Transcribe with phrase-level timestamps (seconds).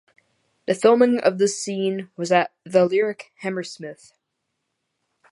[0.65, 4.13] The filming of this scene was at The Lyric Hammersmith.